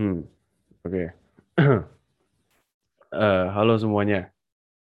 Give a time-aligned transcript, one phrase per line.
[0.00, 0.24] Hmm,
[0.80, 1.04] oke.
[3.10, 4.32] Eh, halo semuanya.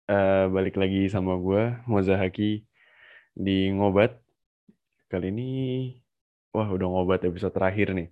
[0.09, 2.65] Eh, balik lagi sama gue, Moza Haki,
[3.37, 4.17] di Ngobat.
[5.11, 5.49] Kali ini,
[6.55, 8.09] wah udah ngobat episode terakhir nih.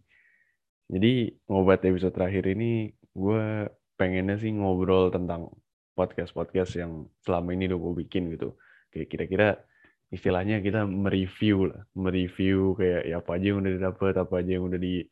[0.93, 5.49] Jadi, ngobat episode terakhir ini, gue pengennya sih ngobrol tentang
[5.97, 8.53] podcast-podcast yang selama ini udah gue bikin gitu.
[8.93, 9.47] Kayak kira-kira
[10.13, 11.81] istilahnya kita mereview lah.
[11.97, 15.09] Mereview kayak ya apa aja yang udah didapet, apa aja yang udah di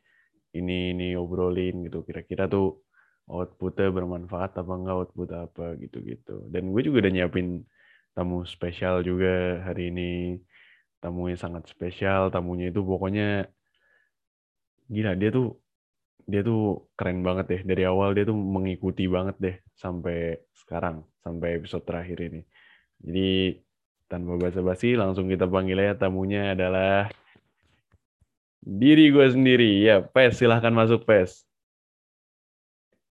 [0.57, 2.03] ini ini obrolin gitu.
[2.07, 2.83] Kira-kira tuh
[3.31, 6.47] outputnya bermanfaat apa enggak output apa gitu-gitu.
[6.51, 7.47] Dan gue juga udah nyiapin
[8.15, 10.11] tamu spesial juga hari ini.
[11.01, 13.49] Tamunya sangat spesial tamunya itu pokoknya
[14.91, 15.57] gila dia tuh
[16.29, 17.61] dia tuh keren banget deh.
[17.65, 22.41] Dari awal dia tuh mengikuti banget deh sampai sekarang sampai episode terakhir ini.
[23.01, 23.57] Jadi
[24.11, 27.07] tanpa basa-basi langsung kita panggil ya tamunya adalah
[28.61, 29.81] diri gue sendiri.
[29.81, 31.43] Ya, Pes, silahkan masuk, Pes.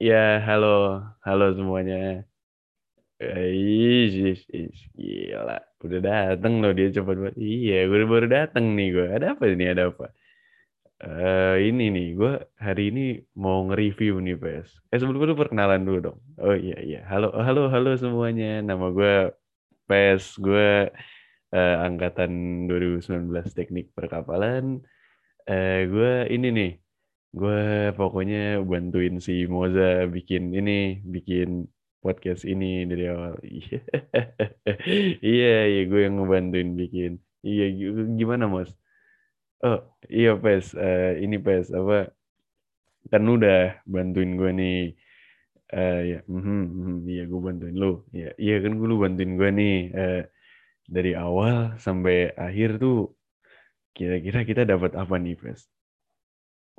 [0.02, 1.02] Ya, halo.
[1.26, 2.26] Halo semuanya.
[3.22, 4.34] Ih,
[4.98, 5.62] gila.
[5.86, 7.38] Udah dateng loh dia cepat banget.
[7.38, 9.08] Iya, gue baru dateng nih gue.
[9.14, 9.66] Ada apa ini?
[9.70, 10.06] Ada apa?
[11.02, 13.02] Uh, ini nih, gue hari ini
[13.34, 14.70] mau nge-review nih, Pes.
[14.94, 16.20] Eh, sebelum itu perkenalan dulu dong.
[16.38, 17.00] Oh iya, iya.
[17.10, 18.62] Halo, halo, halo semuanya.
[18.62, 19.14] Nama gue
[19.90, 20.38] Pes.
[20.38, 20.90] Gue
[21.54, 24.82] uh, angkatan 2019 Teknik Perkapalan
[25.50, 26.72] eh gue ini nih
[27.32, 27.60] gue
[28.00, 31.72] pokoknya bantuin si Moza bikin ini bikin
[32.04, 33.38] podcast ini dari awal.
[35.32, 37.12] Iya iya gue yang ngebantuin bikin.
[37.46, 37.64] Iya
[38.20, 38.70] gimana Mos?
[39.64, 42.10] Oh iya pes uh, ini pes apa?
[43.12, 44.78] Kan udah bantuin gue nih.
[45.72, 48.04] Uh, ya mm -hmm, iya gue bantuin lu.
[48.12, 49.76] Iya iya kan gue lu bantuin gue nih.
[49.96, 50.22] Uh,
[50.92, 53.16] dari awal sampai akhir tuh
[53.96, 55.62] Kira-kira kita dapat apa nih, Pres?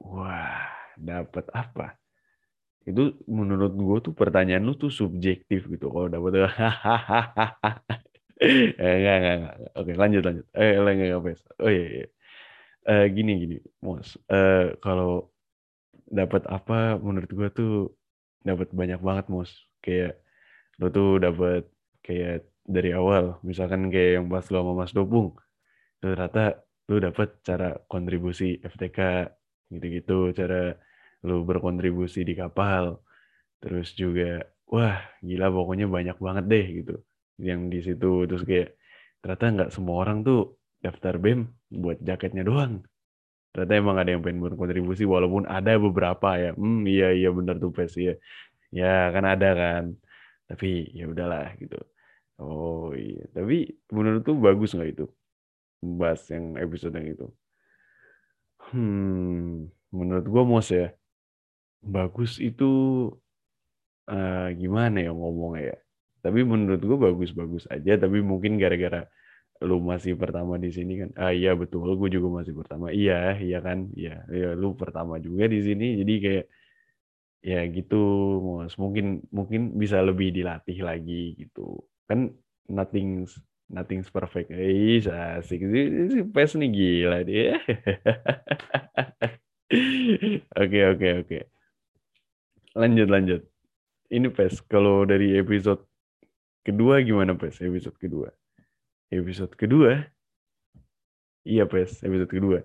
[0.03, 0.69] Wah,
[0.99, 1.97] dapat apa?
[2.89, 5.87] Itu menurut gue tuh pertanyaan lu tuh subjektif gitu.
[5.95, 6.31] Kalau dapat
[8.43, 9.55] eh, enggak, enggak, enggak.
[9.79, 10.47] Oke, lanjut, lanjut.
[10.59, 11.41] Eh, enggak, enggak, Pres.
[11.63, 12.07] Oh iya, iya.
[12.83, 14.19] Uh, gini, gini, Mos.
[14.27, 15.31] Uh, kalau
[16.11, 17.73] dapat apa menurut gue tuh
[18.43, 19.51] dapat banyak banget, Mos.
[19.85, 20.19] Kayak
[20.81, 21.63] lu tuh dapat
[22.03, 25.35] kayak dari awal, misalkan kayak yang pas lu sama Mas Dopung,
[26.03, 28.99] ternyata lu dapat cara kontribusi FTK
[29.73, 30.75] gitu-gitu cara
[31.27, 32.99] lu berkontribusi di kapal
[33.63, 36.95] terus juga wah gila pokoknya banyak banget deh gitu
[37.49, 38.27] yang di situ.
[38.29, 38.69] Terus kayak
[39.23, 41.41] ternyata nggak semua orang tuh daftar BEM
[41.83, 42.83] buat jaketnya doang.
[43.53, 46.51] Ternyata emang ada yang pengen berkontribusi walaupun ada beberapa ya.
[46.57, 48.15] Hmm iya iya benar tuh pes ya
[48.73, 49.85] ya kan ada kan.
[50.49, 51.79] Tapi ya udahlah gitu.
[52.41, 53.25] Oh iya.
[53.37, 53.55] Tapi
[53.97, 55.05] menurut tuh bagus nggak itu
[55.83, 57.27] bahas yang episode yang itu.
[58.71, 60.95] Hmm, menurut gue mos ya,
[61.83, 62.65] bagus itu
[64.07, 65.77] uh, gimana ya ngomongnya ya.
[66.23, 67.99] Tapi menurut gue bagus-bagus aja.
[67.99, 69.11] Tapi mungkin gara-gara
[69.63, 71.11] lu masih pertama di sini kan.
[71.19, 72.95] Ah iya betul, gue juga masih pertama.
[72.95, 73.91] Iya, iya kan.
[73.99, 75.99] Iya, ya, lu pertama juga di sini.
[75.99, 76.47] Jadi kayak
[77.43, 77.97] ya gitu,
[78.47, 78.75] mos.
[78.79, 81.83] Mungkin mungkin bisa lebih dilatih lagi gitu.
[82.07, 82.31] Kan
[82.71, 83.27] nothing
[83.73, 84.53] Nothing's perfect.
[84.53, 85.85] Eh, asik sih.
[86.13, 87.57] Si PES nih gila dia.
[90.53, 91.39] Oke, oke, oke.
[92.77, 93.41] Lanjut, lanjut.
[94.13, 95.81] Ini PES, kalau dari episode
[96.61, 97.65] kedua gimana PES?
[97.65, 98.29] Episode kedua.
[99.09, 99.97] Episode kedua?
[101.49, 102.59] Iya PES, episode kedua.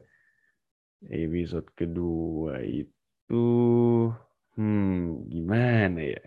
[1.07, 3.43] Episode kedua itu...
[4.59, 6.23] Hmm, gimana ya?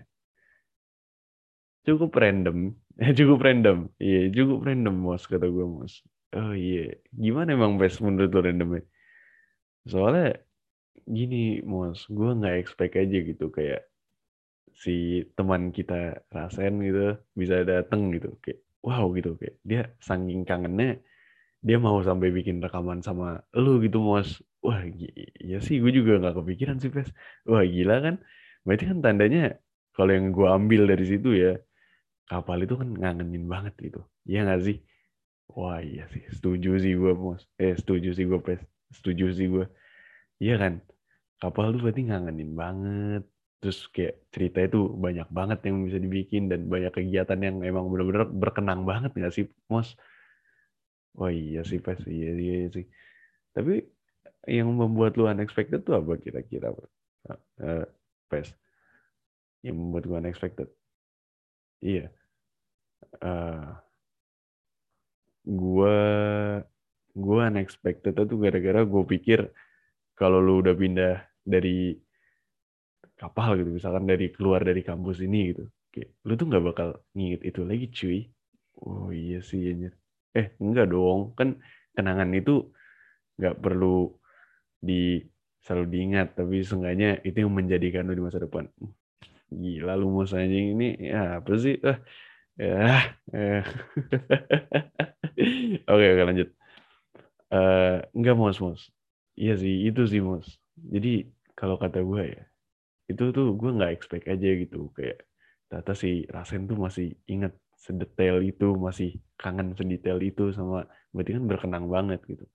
[1.87, 2.59] Cukup random
[3.19, 3.77] cukup random.
[3.97, 5.95] Iya, cukup random, Mos, kata gue, Mos.
[6.37, 7.01] Oh iya.
[7.17, 8.83] Gimana emang best menurut lo randomnya?
[9.91, 10.27] Soalnya
[11.17, 11.37] gini,
[11.73, 13.81] Mos, gue nggak expect aja gitu kayak
[14.83, 14.91] si
[15.37, 15.95] teman kita
[16.37, 17.01] rasain gitu
[17.41, 20.87] bisa dateng gitu kayak wow gitu kayak dia saking kangennya
[21.67, 23.25] dia mau sampai bikin rekaman sama
[23.65, 24.29] lu gitu mos
[24.65, 24.81] wah
[25.45, 27.09] iya sih gue juga nggak kepikiran sih pes
[27.51, 28.15] wah gila kan
[28.65, 29.41] berarti kan tandanya
[29.97, 31.51] kalau yang gue ambil dari situ ya
[32.31, 34.01] kapal itu kan ngangenin banget gitu.
[34.23, 34.77] Iya nggak sih?
[35.51, 37.43] Wah iya sih, setuju sih gue bos.
[37.59, 38.63] Eh setuju sih gue pes,
[38.95, 39.67] setuju sih gue.
[40.39, 40.75] Iya kan?
[41.43, 43.23] Kapal tuh berarti ngangenin banget.
[43.61, 48.31] Terus kayak cerita itu banyak banget yang bisa dibikin dan banyak kegiatan yang emang benar-benar
[48.31, 49.99] berkenang banget nggak sih, Mos?
[51.19, 52.87] Wah iya sih pes, iya, iya, iya sih.
[53.51, 53.83] Tapi
[54.47, 56.71] yang membuat lu unexpected tuh apa kira-kira?
[57.59, 57.85] Uh,
[58.31, 58.55] pes.
[59.67, 60.69] Yang membuat gue unexpected.
[61.83, 62.20] Iya
[63.19, 63.75] uh,
[65.43, 65.99] gue
[67.11, 69.41] gue unexpected itu gara-gara gue pikir
[70.15, 71.99] kalau lu udah pindah dari
[73.19, 77.43] kapal gitu misalkan dari keluar dari kampus ini gitu kayak lu tuh nggak bakal nginget
[77.51, 78.19] itu lagi cuy.
[78.81, 79.93] Oh iya sih anjir.
[80.39, 81.35] Eh enggak dong.
[81.39, 81.59] Kan
[81.95, 82.71] kenangan itu
[83.37, 84.09] nggak perlu
[84.81, 85.21] di
[85.61, 88.65] selalu diingat tapi seenggaknya itu yang menjadikan lu di masa depan.
[89.51, 91.77] Gila lu mau ini ya apa sih?
[91.83, 91.99] Ah
[92.61, 93.65] ya eh.
[95.91, 96.49] oke oke lanjut.
[97.51, 98.83] Uh, enggak mos mos
[99.35, 100.47] iya sih itu sih mos
[100.79, 101.27] jadi
[101.59, 102.43] kalau kata gue ya
[103.11, 104.95] itu tuh gue nggak expect aja gitu.
[104.95, 105.27] Kayak
[105.67, 111.45] ternyata si Rasen tuh masih inget sedetail itu masih kangen sedetail itu sama berarti kan
[111.51, 112.47] berkenang banget gitu.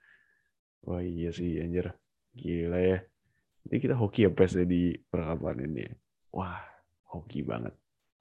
[0.88, 1.92] Wah iya sih anjir.
[2.40, 2.98] Gila ya.
[3.68, 5.84] Jadi kita hoki ya pes di perkapan ini
[6.32, 6.62] wah
[7.12, 7.74] hoki banget.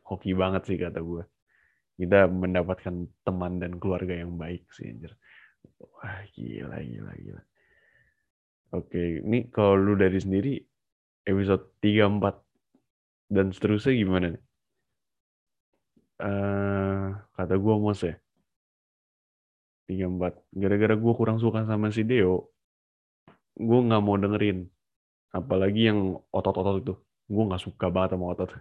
[0.05, 1.23] Hoki banget sih kata gue
[1.95, 5.15] kita mendapatkan teman dan keluarga yang baik sih anjir
[5.79, 7.43] wah gila gila gila
[8.75, 10.55] oke ini kalau lu dari sendiri
[11.25, 14.45] episode 3, 4, dan seterusnya gimana nih?
[16.21, 18.15] Uh, kata gue mos ya.
[19.89, 20.37] 3, 4.
[20.55, 22.53] Gara-gara gue kurang suka sama si Deo,
[23.57, 24.69] gue nggak mau dengerin.
[25.35, 26.95] Apalagi yang otot-otot itu.
[27.27, 28.51] Gue nggak suka banget sama otot.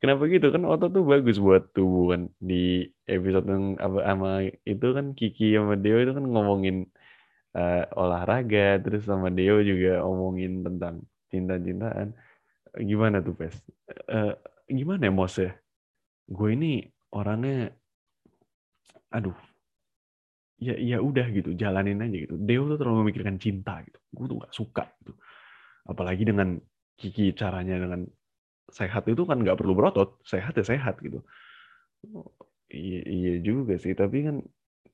[0.00, 0.48] Kenapa gitu?
[0.48, 2.22] Kan otot tuh bagus buat tubuh kan.
[2.40, 4.30] Di episode yang apa sama
[4.64, 6.88] itu kan Kiki sama Deo itu kan ngomongin
[7.52, 12.16] uh, olahraga terus sama Deo juga omongin tentang cinta-cintaan.
[12.80, 13.56] Gimana tuh pes
[14.08, 14.32] uh,
[14.68, 15.52] gimana ya Mos ya
[16.26, 16.82] gue ini
[17.14, 17.70] orangnya
[19.14, 19.36] aduh
[20.58, 22.40] ya ya udah gitu jalanin aja gitu.
[22.40, 24.00] Deo tuh terlalu memikirkan cinta gitu.
[24.16, 25.12] Gue tuh gak suka gitu.
[25.84, 26.56] Apalagi dengan
[26.96, 28.08] Kiki caranya dengan
[28.72, 31.22] sehat itu kan nggak perlu berotot sehat ya sehat gitu.
[32.74, 34.36] Iya, iya juga sih tapi kan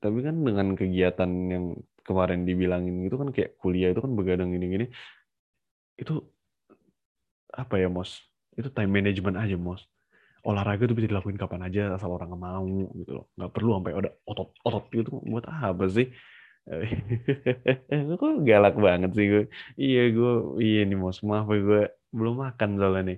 [0.03, 1.65] tapi kan dengan kegiatan yang
[2.07, 4.85] kemarin dibilangin itu kan kayak kuliah itu kan begadang gini-gini
[5.97, 6.13] itu
[7.53, 8.11] apa ya mos?
[8.57, 9.81] Itu time management aja mos.
[10.45, 12.67] Olahraga itu bisa dilakuin kapan aja asal orang nggak mau
[12.99, 13.25] gitu loh.
[13.37, 16.07] Nggak perlu sampai ada otot otot gitu buat apa sih?
[18.19, 19.43] Kok galak banget sih gue?
[19.79, 20.31] Iya gue
[20.63, 21.81] iya nih mos maaf ya gue
[22.17, 23.17] belum makan soalnya nih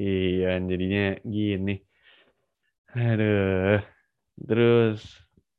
[0.00, 1.02] iya jadinya
[1.34, 1.70] gini.
[2.96, 3.80] Aduh
[4.48, 4.98] terus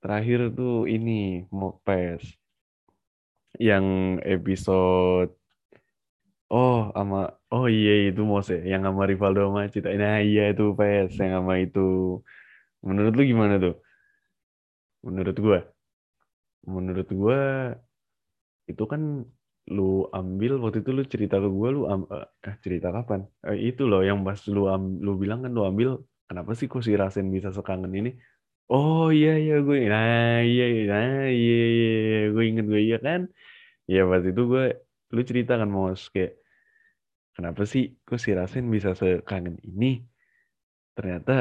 [0.01, 1.12] terakhir tuh ini
[1.57, 2.24] mau pes.
[3.68, 3.86] Yang
[4.34, 5.31] episode
[6.54, 7.18] oh sama
[7.54, 9.89] oh iya itu Mose yang sama Rivaldo sama Cita.
[10.01, 11.80] Nah iya itu PS yang sama itu.
[12.88, 13.74] Menurut lu gimana tuh?
[15.06, 15.60] Menurut gua
[16.68, 17.39] menurut gua
[18.68, 19.01] itu kan
[19.75, 22.02] lu ambil waktu itu lu cerita ke gua lu am,
[22.48, 23.19] eh, cerita kapan?
[23.48, 25.90] Eh, itu loh yang pas lu am, lu bilang kan lu ambil
[26.28, 28.10] kenapa sih kok si Rasen bisa sekangen ini?
[28.72, 32.18] Oh iya iya gue nah iya iya nah iya iya, iya.
[32.34, 33.22] gue inget gue iya kan?
[33.94, 34.64] Ya pas itu gue
[35.16, 36.31] lu cerita kan mos kayak
[37.36, 39.86] kenapa sih kok si Rasen bisa sekangen ini?
[40.98, 41.31] Ternyata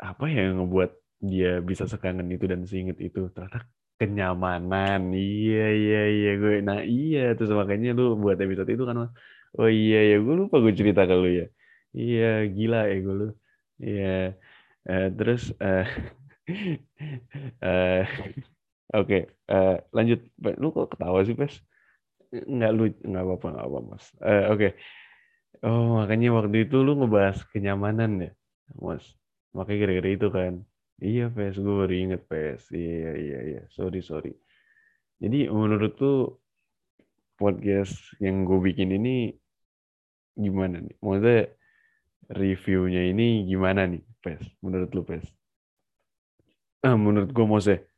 [0.00, 0.90] apa ya yang ngebuat
[1.30, 3.20] dia bisa sekangen itu dan seinget itu?
[3.34, 3.68] Ternyata
[4.00, 8.96] kenyamanan iya iya iya gue nah iya terus makanya lu buat episode itu kan
[9.58, 11.44] oh iya ya gue lupa gue cerita ke lu ya
[12.00, 12.24] iya
[12.56, 13.26] gila ya gue lu
[13.86, 14.06] iya
[14.88, 15.84] uh, terus uh,
[17.64, 18.00] uh,
[18.90, 20.18] Oke, uh, lanjut.
[20.58, 21.62] Lu kok ketawa sih, Pes?
[22.34, 24.04] Nggak lu, nggak apa-apa, nggak apa, Mas.
[24.18, 24.58] Uh, Oke.
[24.58, 24.70] Okay.
[25.62, 28.30] Oh, makanya waktu itu lu ngebahas kenyamanan ya,
[28.74, 29.04] Mas.
[29.54, 30.52] Makanya gara-gara itu kan.
[31.00, 31.56] Iya, Pes.
[31.56, 32.68] Gue baru inget, Pes.
[32.70, 33.62] Iya, iya, iya.
[33.72, 34.32] Sorry, sorry.
[35.20, 36.40] Jadi menurut tuh
[37.40, 39.32] podcast yang gue bikin ini
[40.36, 40.96] gimana nih?
[41.00, 41.40] Maksudnya
[42.30, 44.44] reviewnya ini gimana nih, Pes?
[44.60, 45.24] Menurut lu, Pes?
[46.84, 47.90] Ah, menurut gue, Mose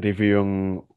[0.00, 0.52] review yang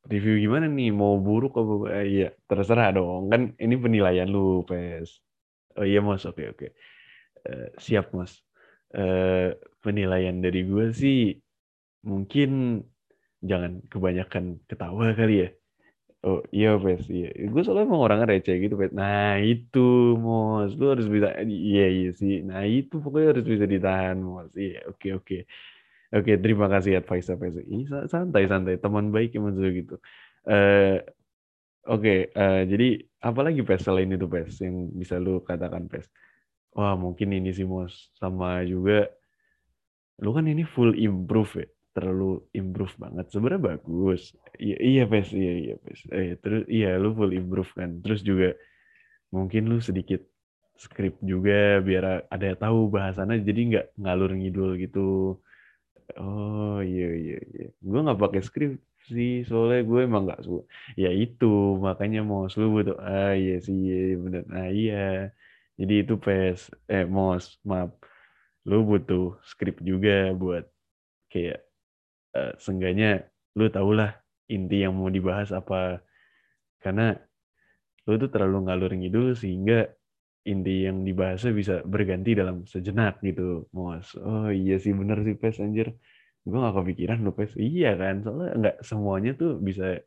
[0.07, 5.19] review gimana nih mau buruk apa eh, iya terserah dong kan ini penilaian lu pes
[5.75, 6.67] oh iya mas oke oke
[7.49, 8.39] uh, siap mas
[8.97, 9.49] uh,
[9.83, 11.37] penilaian dari gue sih
[12.07, 12.81] mungkin
[13.43, 15.49] jangan kebanyakan ketawa kali ya.
[16.23, 17.03] Oh iya pes.
[17.11, 17.27] Iya.
[17.51, 18.95] Gue soalnya emang orang receh gitu pes.
[18.95, 22.39] Nah itu mas lu harus bisa iya iya sih.
[22.47, 25.37] Nah itu pokoknya harus bisa ditahan mas iya oke oke.
[26.13, 27.57] Oke, terima kasih advice advice.
[27.65, 29.95] Ini santai santai, teman baik yang maksudnya gitu.
[30.45, 31.01] Uh,
[31.83, 32.87] Oke, okay, uh, eh, jadi
[33.19, 36.07] apalagi pes selain itu pes yang bisa lu katakan pes?
[36.77, 39.09] Wah mungkin ini sih mos sama juga.
[40.23, 43.25] Lu kan ini full improve ya, terlalu improve banget.
[43.33, 44.21] Sebenarnya bagus.
[44.57, 45.99] Iya iya pes, iya iya pes.
[46.13, 47.89] Eh, terus iya lu full improve kan.
[48.03, 48.47] Terus juga
[49.35, 50.21] mungkin lu sedikit
[50.77, 54.99] script juga biar ada tahu bahasannya jadi nggak ngalur ngidul gitu
[56.19, 57.65] Oh iya iya iya.
[57.89, 58.77] Gue nggak pakai script
[59.11, 60.63] sih soalnya gue emang nggak suka
[61.03, 61.45] ya itu
[61.85, 64.95] makanya mos lu butuh ah iya sih iya, iya bener nah iya
[65.79, 67.91] jadi itu pes eh mos maaf.
[68.69, 70.65] Lu butuh skrip juga buat
[71.33, 71.59] kayak
[72.37, 73.27] uh, seenggaknya
[73.57, 74.13] lu tau lah
[74.47, 75.99] inti yang mau dibahas apa.
[76.77, 77.17] Karena
[78.05, 79.89] lu tuh terlalu ngalur ngidul sehingga
[80.43, 85.57] inti yang dibahasnya bisa berganti dalam sejenak gitu mos oh iya sih bener sih pes
[85.63, 85.95] anjir.
[86.43, 87.55] Gue gak kepikiran lu pes.
[87.57, 89.97] Iya kan soalnya nggak semuanya tuh bisa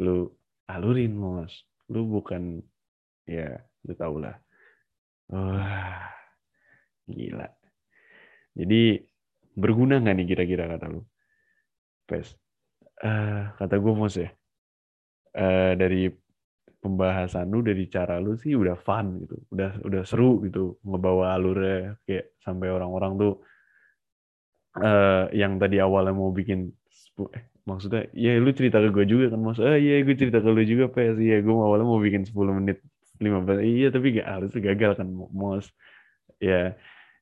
[0.00, 0.30] lu
[0.72, 1.52] alurin mos
[1.92, 2.64] lu bukan
[3.28, 4.34] ya lu tau lah
[5.32, 6.12] wah
[7.08, 7.48] gila.
[8.52, 9.00] Jadi
[9.56, 11.00] berguna nggak nih kira-kira kata lu?
[12.04, 12.36] Pes.
[13.02, 14.30] Uh, kata gue mos ya
[15.34, 16.06] uh, dari
[16.82, 19.36] pembahasan lu dari cara lu sih udah fun gitu.
[19.50, 23.32] Udah udah seru gitu ngebawa alurnya kayak sampai orang-orang tuh
[24.78, 26.70] uh, yang tadi awalnya mau bikin
[27.32, 30.48] eh, maksudnya ya lu cerita ke gue juga kan mas ah iya gue cerita ke
[30.50, 31.16] lu juga pes.
[31.18, 32.78] Iya gue awalnya mau bikin 10 menit
[33.24, 35.66] 15 iya tapi gak harus gagal kan mos.
[36.42, 36.74] Ya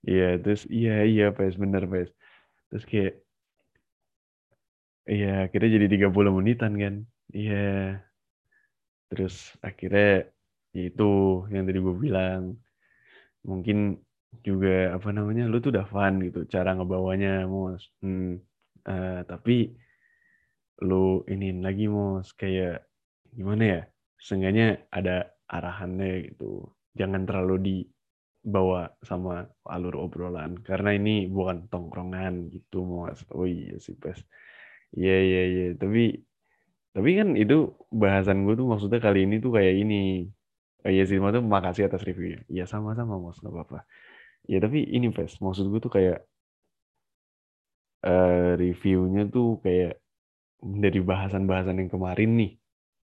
[0.09, 2.09] iya terus iya iya pes bener pes
[2.73, 3.21] terus kayak
[5.11, 6.95] iya kita jadi 30 menitan kan
[7.37, 7.55] iya.
[9.11, 10.31] Terus akhirnya
[10.77, 11.11] ya itu
[11.53, 12.43] yang tadi gue bilang.
[13.41, 13.97] Mungkin
[14.47, 17.83] juga apa namanya lu tuh udah fun gitu cara ngebawanya mos.
[18.03, 18.39] Hmm,
[18.87, 19.75] uh, tapi
[20.87, 22.87] lu ini lagi mos kayak
[23.37, 23.81] gimana ya
[24.21, 26.45] seenggaknya ada arahannya gitu
[26.99, 33.95] jangan terlalu dibawa sama alur obrolan karena ini bukan tongkrongan gitu mos oh iya sih
[34.03, 34.19] pes
[34.99, 36.25] iya iya iya tapi
[36.91, 37.55] tapi kan itu
[38.03, 40.27] bahasan gue tuh maksudnya kali ini tuh kayak ini.
[40.83, 42.41] Oh, iya sih, tuh makasih atas reviewnya.
[42.51, 43.39] Iya sama-sama, Mos.
[43.45, 43.79] Gak apa-apa.
[44.51, 45.39] Ya tapi ini, Pes.
[45.45, 46.19] Maksud gue tuh kayak
[48.07, 50.03] uh, reviewnya tuh kayak
[50.83, 52.53] dari bahasan-bahasan yang kemarin nih.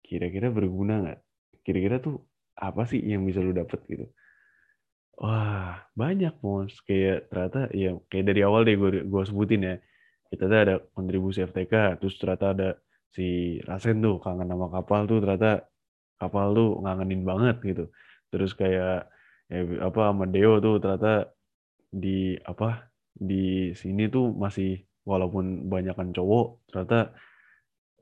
[0.05, 1.19] Kira-kira berguna nggak?
[1.65, 2.15] Kira-kira tuh
[2.61, 4.07] apa sih yang bisa lu dapet gitu?
[5.21, 6.81] Wah, banyak, Mos.
[6.85, 9.77] Kayak ternyata, ya kayak dari awal deh gue, gue sebutin ya.
[10.31, 12.69] Kita tuh ada kontribusi FTK, terus ternyata ada
[13.11, 15.67] si Rasen tuh kangen sama kapal tuh ternyata
[16.21, 17.85] kapal tuh ngangenin banget gitu
[18.31, 19.11] terus kayak
[19.51, 21.35] ya, apa sama Deo tuh ternyata
[21.91, 27.11] di apa di sini tuh masih walaupun banyakkan cowok ternyata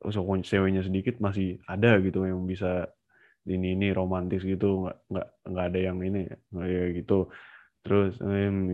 [0.05, 2.93] sokong ceweknya sedikit masih ada gitu yang bisa
[3.49, 6.21] ini ini romantis gitu nggak nggak nggak ada yang ini
[6.53, 7.33] ya gitu.
[7.83, 8.69] Terus um,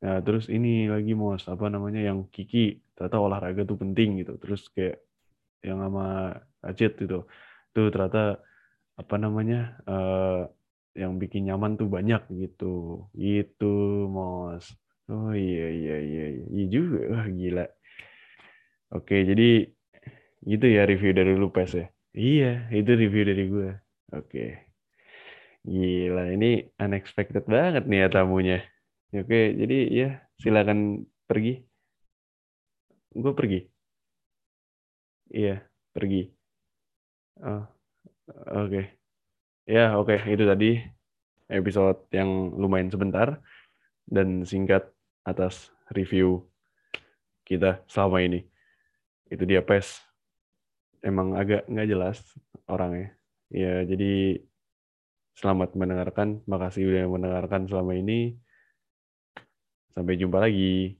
[0.00, 4.40] nah, terus ini lagi mos apa namanya yang Kiki ternyata olahraga tuh penting gitu.
[4.40, 5.04] Terus kayak
[5.60, 6.32] yang sama
[6.64, 7.26] Acit itu
[7.74, 8.40] tuh ternyata
[8.96, 10.48] apa namanya uh,
[10.96, 13.06] yang bikin nyaman tuh banyak gitu.
[13.12, 13.74] Gitu
[14.08, 14.72] mos.
[15.12, 17.00] Oh iya iya iya iya, juga.
[17.12, 17.66] Wah gila.
[18.96, 19.68] Oke jadi
[20.46, 21.86] gitu ya review dari lu pes ya?
[22.16, 23.70] Iya itu review dari gue
[24.14, 24.44] oke
[25.66, 28.58] gila ini unexpected banget nih ya tamunya
[29.10, 30.08] oke jadi ya
[30.38, 31.64] silakan pergi
[33.16, 33.60] gue pergi
[35.30, 35.58] Iya,
[35.90, 36.30] pergi.
[37.42, 37.62] Oh,
[38.54, 38.70] oke.
[38.70, 38.84] Okay.
[39.66, 40.14] Ya, oke.
[40.14, 40.34] Okay.
[40.38, 40.78] Itu tadi
[41.50, 43.42] episode yang lumayan sebentar
[44.06, 44.86] dan singkat
[45.26, 46.46] atas review
[47.42, 48.46] kita selama ini.
[49.26, 50.02] Itu dia PES.
[51.02, 52.18] Emang agak nggak jelas
[52.70, 53.14] orangnya.
[53.50, 54.04] Ya, jadi
[55.40, 56.28] selamat mendengarkan.
[56.50, 58.34] Makasih udah mendengarkan selama ini.
[59.94, 60.96] Sampai jumpa lagi.